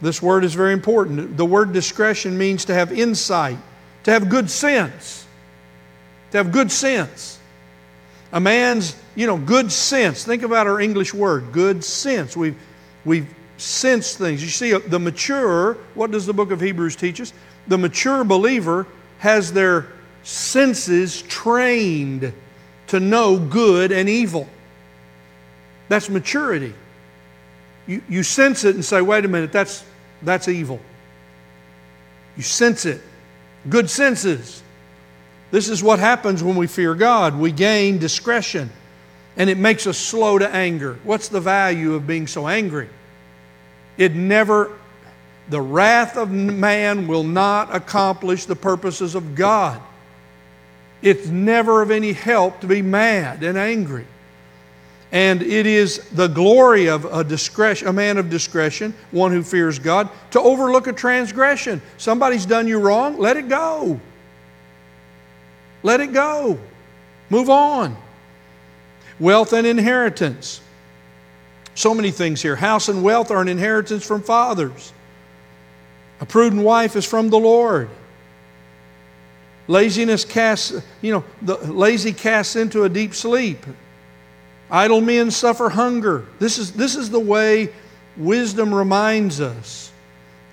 [0.00, 1.36] This word is very important.
[1.36, 3.58] The word discretion means to have insight,
[4.04, 5.26] to have good sense.
[6.32, 7.38] To have good sense.
[8.32, 10.24] A man's, you know, good sense.
[10.24, 12.36] Think about our English word, good sense.
[12.36, 12.56] We've,
[13.04, 14.42] we've sensed things.
[14.42, 17.32] You see, the mature, what does the book of Hebrews teach us?
[17.68, 18.86] The mature believer
[19.18, 19.86] has their
[20.24, 22.32] senses trained
[22.88, 24.48] to know good and evil.
[25.88, 26.74] That's maturity.
[27.86, 29.84] You, you sense it and say, wait a minute, that's,
[30.22, 30.80] that's evil.
[32.36, 33.00] You sense it.
[33.68, 34.62] Good senses.
[35.50, 37.38] This is what happens when we fear God.
[37.38, 38.70] We gain discretion
[39.36, 40.98] and it makes us slow to anger.
[41.04, 42.88] What's the value of being so angry?
[43.96, 44.70] It never,
[45.48, 49.80] the wrath of man will not accomplish the purposes of God.
[51.02, 54.06] It's never of any help to be mad and angry.
[55.12, 59.78] And it is the glory of a, discretion, a man of discretion, one who fears
[59.78, 61.82] God, to overlook a transgression.
[61.98, 64.00] Somebody's done you wrong, let it go.
[65.82, 66.58] Let it go.
[67.28, 67.96] Move on.
[69.20, 70.62] Wealth and inheritance.
[71.74, 72.56] So many things here.
[72.56, 74.92] House and wealth are an inheritance from fathers.
[76.20, 77.90] A prudent wife is from the Lord.
[79.68, 80.72] Laziness casts,
[81.02, 83.64] you know, the lazy casts into a deep sleep.
[84.72, 86.24] Idle men suffer hunger.
[86.38, 87.68] This is, this is the way
[88.16, 89.92] wisdom reminds us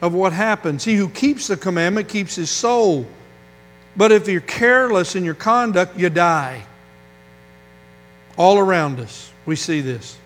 [0.02, 0.84] of what happens.
[0.84, 3.08] He who keeps the commandment keeps his soul.
[3.96, 6.66] But if you're careless in your conduct, you die.
[8.38, 10.18] All around us, we see this.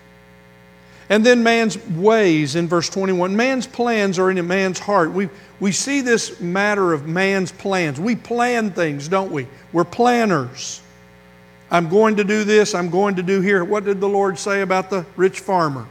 [1.08, 3.36] And then man's ways in verse 21.
[3.36, 5.12] Man's plans are in a man's heart.
[5.12, 5.28] We,
[5.60, 8.00] we see this matter of man's plans.
[8.00, 9.46] We plan things, don't we?
[9.72, 10.80] We're planners.
[11.70, 13.64] I'm going to do this, I'm going to do here.
[13.64, 15.86] What did the Lord say about the rich farmer?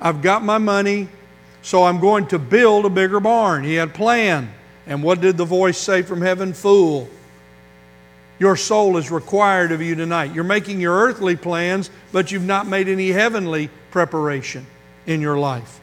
[0.00, 1.08] I've got my money,
[1.62, 3.64] so I'm going to build a bigger barn.
[3.64, 4.52] He had a plan.
[4.86, 6.52] And what did the voice say from heaven?
[6.52, 7.08] Fool.
[8.38, 10.34] Your soul is required of you tonight.
[10.34, 14.66] You're making your earthly plans, but you've not made any heavenly preparation
[15.06, 15.80] in your life.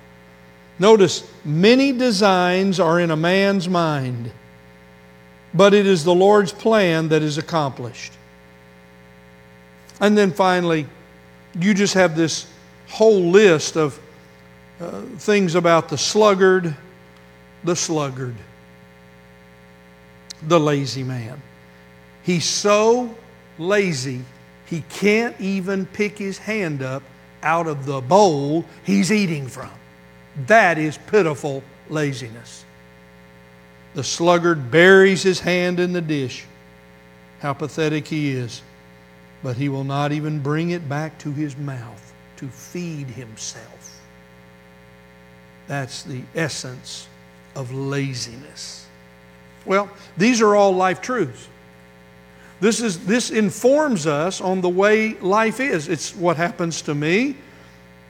[0.78, 4.32] Notice, many designs are in a man's mind,
[5.54, 8.13] but it is the Lord's plan that is accomplished.
[9.99, 10.88] And then finally,
[11.59, 12.47] you just have this
[12.88, 13.99] whole list of
[14.79, 16.75] uh, things about the sluggard,
[17.63, 18.35] the sluggard,
[20.43, 21.41] the lazy man.
[22.23, 23.13] He's so
[23.57, 24.21] lazy,
[24.65, 27.03] he can't even pick his hand up
[27.43, 29.71] out of the bowl he's eating from.
[30.47, 32.63] That is pitiful laziness.
[33.95, 36.45] The sluggard buries his hand in the dish.
[37.39, 38.62] How pathetic he is
[39.43, 43.99] but he will not even bring it back to his mouth to feed himself.
[45.67, 47.08] That's the essence
[47.56, 48.88] of laziness.
[49.65, 51.47] Well, these are all life truths.
[52.60, 55.88] This, is, this informs us on the way life is.
[55.88, 57.36] It's what happens to me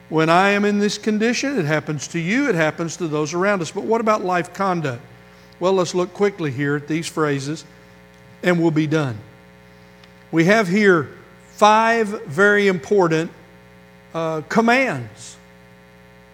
[0.08, 1.58] when I am in this condition.
[1.58, 3.70] It happens to you, it happens to those around us.
[3.70, 5.02] But what about life conduct?
[5.60, 7.64] Well, let's look quickly here at these phrases
[8.42, 9.18] and we'll be done.
[10.32, 11.10] We have here
[11.60, 13.30] five very important
[14.14, 15.36] uh, commands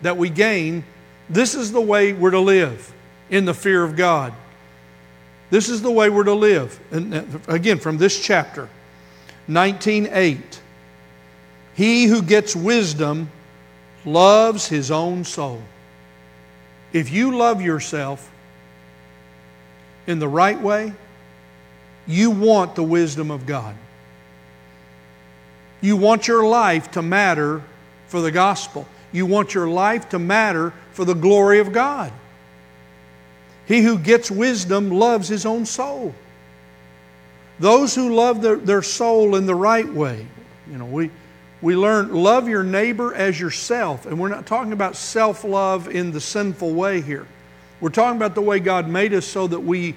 [0.03, 0.85] that we gain.
[1.29, 2.93] This is the way we're to live
[3.29, 4.33] in the fear of God.
[5.51, 6.79] This is the way we're to live.
[6.93, 8.69] And uh, again, from this chapter,
[9.49, 10.61] 19:8.
[11.75, 13.29] He who gets wisdom
[14.05, 15.61] loves his own soul.
[16.93, 18.31] If you love yourself
[20.07, 20.93] in the right way,
[22.07, 23.75] you want the wisdom of God.
[25.81, 27.63] You want your life to matter
[28.09, 28.87] for the gospel.
[29.13, 32.13] You want your life to matter for the glory of God.
[33.67, 36.15] He who gets wisdom loves his own soul.
[37.59, 40.27] Those who love their, their soul in the right way,
[40.71, 41.11] you know, we,
[41.63, 44.07] we learn love your neighbor as yourself.
[44.07, 47.27] And we're not talking about self love in the sinful way here.
[47.81, 49.97] We're talking about the way God made us so that we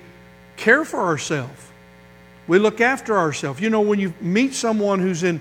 [0.58, 1.68] care for ourselves.
[2.48, 3.62] We look after ourselves.
[3.62, 5.40] You know, when you meet someone who's in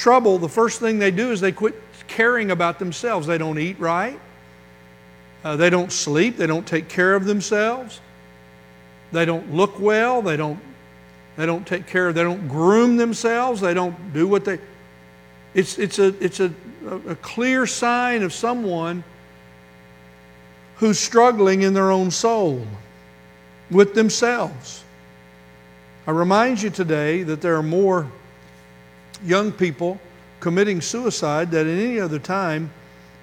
[0.00, 1.74] trouble, the first thing they do is they quit
[2.08, 3.26] caring about themselves.
[3.26, 4.18] They don't eat right,
[5.44, 8.00] uh, they don't sleep, they don't take care of themselves,
[9.12, 10.58] they don't look well, they don't,
[11.36, 14.58] they don't take care of, they don't groom themselves, they don't do what they.
[15.52, 16.52] It's, it's, a, it's a,
[17.08, 19.04] a clear sign of someone
[20.76, 22.64] who's struggling in their own soul
[23.70, 24.82] with themselves.
[26.06, 28.10] I remind you today that there are more
[29.24, 30.00] young people
[30.40, 32.70] committing suicide than at any other time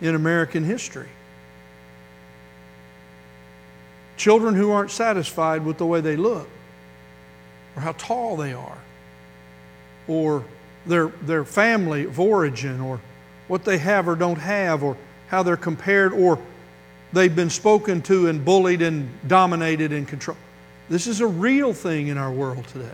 [0.01, 1.09] in American history.
[4.17, 6.47] Children who aren't satisfied with the way they look,
[7.75, 8.77] or how tall they are,
[10.07, 10.43] or
[10.85, 12.99] their, their family of origin, or
[13.47, 16.39] what they have or don't have, or how they're compared, or
[17.13, 20.39] they've been spoken to and bullied and dominated and controlled.
[20.89, 22.89] This is a real thing in our world today.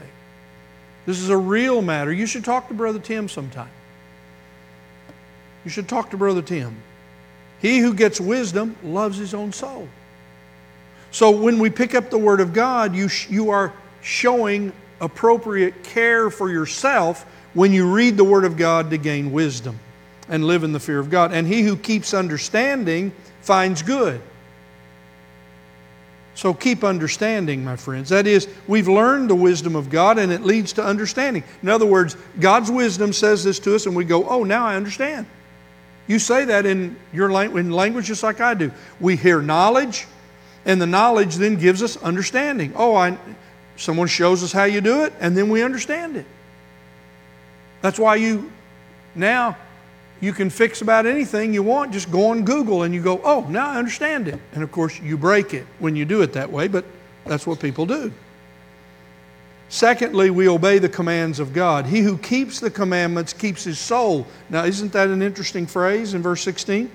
[1.06, 2.12] This is a real matter.
[2.12, 3.70] You should talk to Brother Tim sometime.
[5.66, 6.76] You should talk to Brother Tim.
[7.62, 9.88] He who gets wisdom loves his own soul.
[11.12, 15.84] So when we pick up the Word of God, you, sh- you are showing appropriate
[15.84, 19.80] care for yourself when you read the Word of God to gain wisdom
[20.28, 21.32] and live in the fear of God.
[21.32, 24.22] And he who keeps understanding finds good.
[26.36, 28.10] So keep understanding, my friends.
[28.10, 31.44] That is, we've learned the wisdom of God and it leads to understanding.
[31.62, 34.76] In other words, God's wisdom says this to us and we go, oh, now I
[34.76, 35.28] understand.
[36.08, 38.72] You say that in your in language just like I do.
[39.00, 40.06] We hear knowledge,
[40.66, 42.74] and the knowledge then gives us understanding.
[42.76, 43.18] Oh, I,
[43.78, 46.26] someone shows us how you do it, and then we understand it.
[47.82, 48.52] That's why you
[49.16, 49.58] now
[50.24, 51.92] you can fix about anything you want.
[51.92, 54.40] Just go on Google and you go, oh, now I understand it.
[54.54, 56.86] And of course, you break it when you do it that way, but
[57.26, 58.10] that's what people do.
[59.68, 61.86] Secondly, we obey the commands of God.
[61.86, 64.26] He who keeps the commandments keeps his soul.
[64.50, 66.90] Now, isn't that an interesting phrase in verse 16?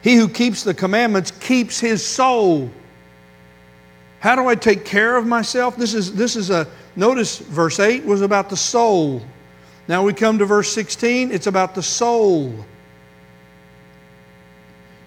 [0.00, 2.70] He who keeps the commandments keeps his soul.
[4.20, 5.76] How do I take care of myself?
[5.76, 9.20] This is, this is a, notice verse 8 was about the soul.
[9.88, 12.64] Now we come to verse 16, it's about the soul.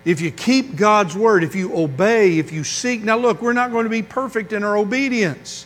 [0.06, 3.04] If you keep God's word, if you obey, if you seek.
[3.04, 5.66] Now, look, we're not going to be perfect in our obedience,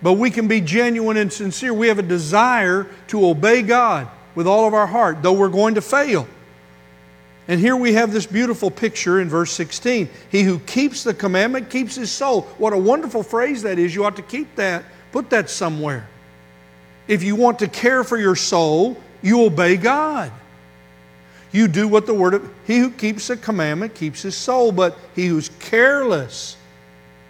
[0.00, 1.74] but we can be genuine and sincere.
[1.74, 5.74] We have a desire to obey God with all of our heart, though we're going
[5.74, 6.28] to fail.
[7.48, 10.08] And here we have this beautiful picture in verse 16.
[10.30, 12.42] He who keeps the commandment keeps his soul.
[12.58, 13.94] What a wonderful phrase that is.
[13.94, 16.06] You ought to keep that, put that somewhere.
[17.08, 20.30] If you want to care for your soul, you obey God.
[21.50, 24.98] You do what the word of he who keeps a commandment keeps his soul, but
[25.16, 26.56] he who's careless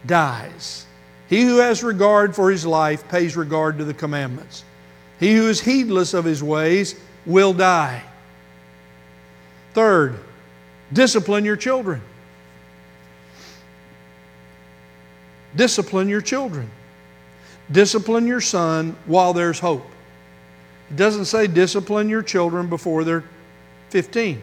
[0.04, 0.84] dies.
[1.28, 4.64] He who has regard for his life pays regard to the commandments.
[5.20, 8.02] He who is heedless of his ways will die.
[9.74, 10.18] Third,
[10.92, 12.00] discipline your children.
[15.54, 16.70] Discipline your children.
[17.70, 19.86] Discipline your son while there's hope.
[20.90, 23.24] It doesn't say discipline your children before they're
[23.90, 24.36] 15.
[24.36, 24.42] It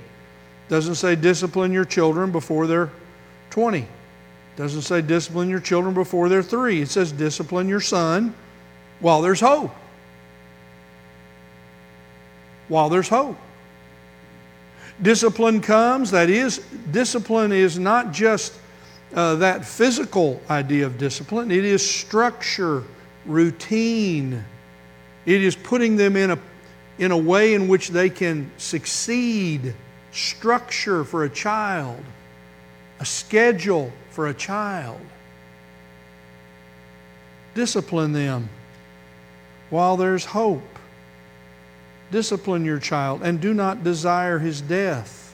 [0.70, 2.92] doesn't say discipline your children before they're
[3.50, 3.80] 20.
[3.80, 3.88] It
[4.56, 6.82] doesn't say discipline your children before they're 3.
[6.82, 8.34] It says discipline your son
[9.00, 9.76] while there's hope.
[12.68, 13.38] While there's hope.
[15.02, 16.60] Discipline comes, that is,
[16.92, 18.58] discipline is not just
[19.14, 22.84] uh, that physical idea of discipline, it is structure
[23.26, 24.44] routine.
[25.26, 26.40] It is putting them in a,
[26.98, 29.74] in a way in which they can succeed,
[30.12, 32.04] structure for a child,
[33.00, 35.02] a schedule for a child.
[37.54, 38.50] Discipline them
[39.70, 40.62] while there's hope.
[42.12, 45.34] Discipline your child and do not desire his death.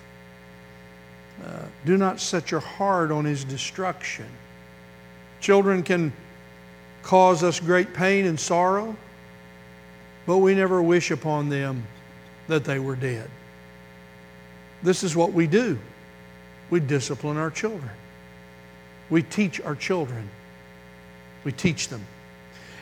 [1.43, 4.27] Uh, do not set your heart on his destruction.
[5.41, 6.13] Children can
[7.03, 8.95] cause us great pain and sorrow,
[10.25, 11.83] but we never wish upon them
[12.47, 13.29] that they were dead.
[14.83, 15.79] This is what we do
[16.69, 17.91] we discipline our children,
[19.09, 20.29] we teach our children,
[21.43, 22.05] we teach them.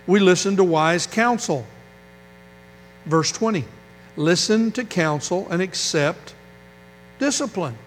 [0.08, 1.66] We listen to wise counsel.
[3.06, 3.66] Verse 20
[4.18, 6.34] listen to counsel and accept
[7.20, 7.78] discipline.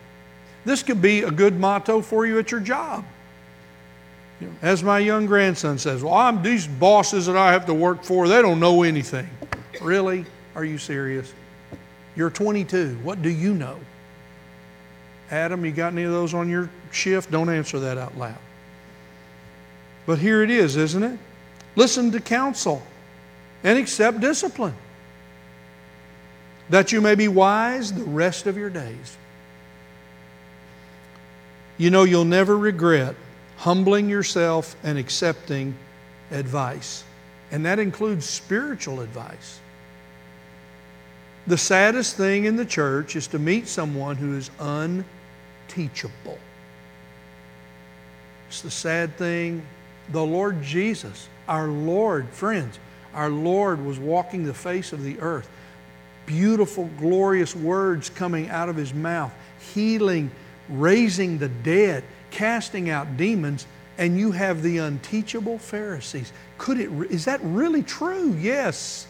[0.65, 3.05] This could be a good motto for you at your job.
[4.61, 8.29] As my young grandson says, Well, I'm these bosses that I have to work for,
[8.29, 9.29] they don't know anything.
[9.81, 10.25] Really?
[10.55, 11.33] Are you serious?
[12.15, 12.99] You're 22.
[13.03, 13.79] What do you know?
[15.31, 17.31] Adam, you got any of those on your shift?
[17.31, 18.37] Don't answer that out loud.
[20.05, 21.19] But here it is, isn't it?
[21.75, 22.83] Listen to counsel
[23.65, 24.75] and accept discipline,
[26.69, 29.17] that you may be wise the rest of your days.
[31.79, 33.15] You know, you'll never regret
[33.63, 35.73] humbling yourself and accepting
[36.33, 37.05] advice.
[37.53, 39.61] And that includes spiritual advice.
[41.47, 46.39] The saddest thing in the church is to meet someone who is unteachable.
[48.49, 49.65] It's the sad thing.
[50.11, 52.81] The Lord Jesus, our Lord, friends,
[53.15, 55.49] our Lord was walking the face of the earth.
[56.27, 59.33] Beautiful, glorious words coming out of his mouth,
[59.73, 60.33] healing,
[60.69, 62.03] raising the dead
[62.33, 63.67] casting out demons,
[63.99, 66.33] and you have the unteachable Pharisees.
[66.59, 68.35] Could it, is that really true?
[68.41, 69.07] Yes.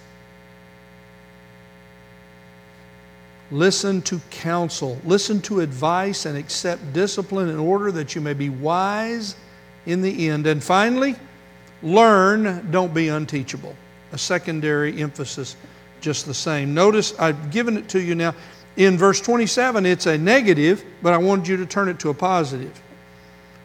[3.50, 8.48] Listen to counsel, listen to advice, and accept discipline in order that you may be
[8.48, 9.36] wise
[9.86, 10.46] in the end.
[10.46, 11.14] And finally,
[11.82, 13.76] learn, don't be unteachable.
[14.12, 15.56] A secondary emphasis,
[16.00, 16.74] just the same.
[16.74, 18.34] Notice I've given it to you now.
[18.76, 22.14] In verse 27, it's a negative, but I wanted you to turn it to a
[22.14, 22.80] positive.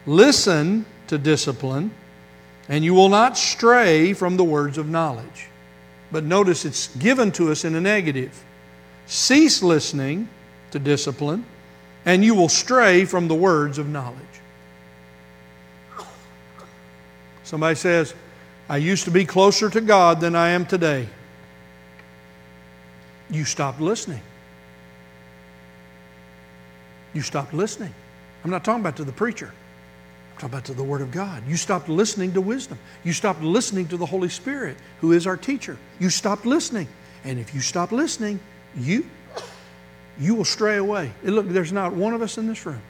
[0.08, 1.90] Listen to discipline,
[2.66, 5.48] and you will not stray from the words of knowledge.
[6.10, 8.42] But notice it's given to us in a negative.
[9.06, 10.30] Cease listening
[10.70, 11.44] to discipline,
[12.06, 14.16] and you will stray from the words of knowledge.
[17.44, 18.14] Somebody says,
[18.66, 21.06] I used to be closer to God than I am today.
[23.28, 24.22] You stopped listening.
[27.12, 27.92] You stopped listening.
[28.42, 29.52] I'm not talking about to the preacher.
[30.42, 31.42] I'm about to the Word of God.
[31.48, 32.78] You stopped listening to wisdom.
[33.04, 35.76] You stopped listening to the Holy Spirit, who is our teacher.
[35.98, 36.88] You stopped listening.
[37.24, 38.40] And if you stop listening,
[38.76, 39.04] you
[40.20, 41.12] you will stray away.
[41.24, 42.82] And look, there's not one of us in this room.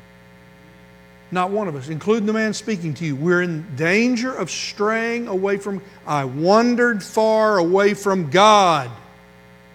[1.30, 3.14] Not one of us, including the man speaking to you.
[3.14, 5.82] We're in danger of straying away from.
[6.06, 8.90] I wandered far away from God,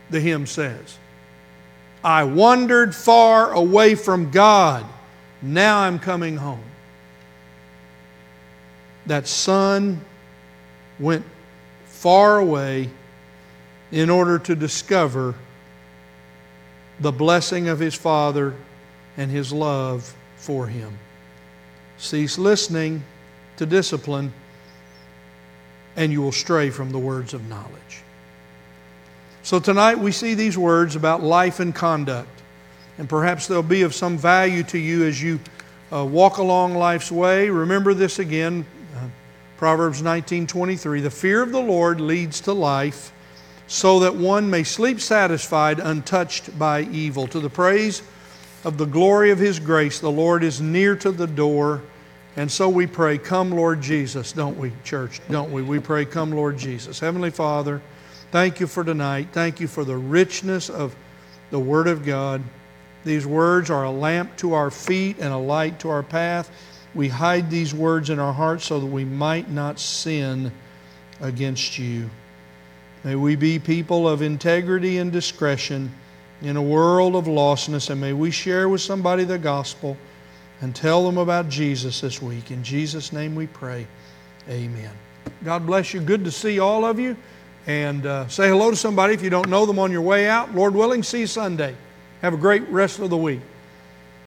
[0.10, 0.98] the hymn says.
[2.04, 4.86] I wandered far away from God.
[5.44, 6.64] Now I'm coming home.
[9.06, 10.02] That son
[11.00, 11.26] went
[11.86, 12.90] far away
[13.92, 15.36] in order to discover
[17.00, 18.54] the blessing of his father
[19.18, 20.98] and his love for him.
[21.98, 23.04] Cease listening
[23.58, 24.34] to discipline,
[25.96, 28.02] and you will stray from the words of knowledge.
[29.44, 32.42] So tonight we see these words about life and conduct,
[32.98, 35.40] and perhaps they'll be of some value to you as you
[35.92, 37.50] uh, walk along life's way.
[37.50, 38.66] Remember this again,
[39.58, 41.02] Proverbs 19:23.
[41.02, 43.12] The fear of the Lord leads to life,
[43.68, 47.28] so that one may sleep satisfied, untouched by evil.
[47.28, 48.02] To the praise
[48.64, 51.82] of the glory of His grace, the Lord is near to the door.
[52.36, 55.22] And so we pray, Come, Lord Jesus, don't we, church?
[55.30, 55.62] Don't we?
[55.62, 57.00] We pray, Come, Lord Jesus.
[57.00, 57.82] Heavenly Father,
[58.32, 59.28] thank you for tonight.
[59.32, 60.96] Thank you for the richness of
[61.52, 62.42] the Word of God.
[63.06, 66.50] These words are a lamp to our feet and a light to our path.
[66.96, 70.52] We hide these words in our hearts so that we might not sin
[71.22, 72.10] against you.
[73.04, 75.92] May we be people of integrity and discretion
[76.42, 79.98] in a world of lostness, and may we share with somebody the gospel
[80.62, 82.52] and tell them about Jesus this week.
[82.52, 83.88] In Jesus' name we pray.
[84.50, 84.92] Amen.
[85.44, 86.02] God bless you.
[86.02, 87.18] Good to see all of you.
[87.66, 90.54] And uh, say hello to somebody if you don't know them on your way out.
[90.54, 91.76] Lord willing, see you Sunday.
[92.22, 93.40] Have a great rest of the week.